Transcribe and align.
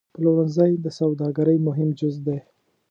پلورنځی 0.15 0.71
د 0.79 0.85
سوداګرۍ 0.99 1.57
مهم 1.67 1.89
جز 1.99 2.15
دی. 2.25 2.39